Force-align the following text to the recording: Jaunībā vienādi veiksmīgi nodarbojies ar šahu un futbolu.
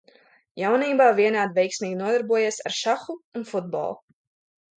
Jaunībā 0.61 1.09
vienādi 1.19 1.55
veiksmīgi 1.57 1.99
nodarbojies 1.99 2.59
ar 2.71 2.77
šahu 2.79 3.19
un 3.43 3.47
futbolu. 3.53 3.95